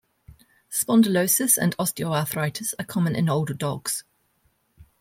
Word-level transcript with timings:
Spondylosis 0.71 1.59
and 1.59 1.77
osteoarthritis 1.77 2.73
are 2.79 2.85
common 2.85 3.15
in 3.15 3.29
older 3.29 3.53
dogs. 3.53 4.03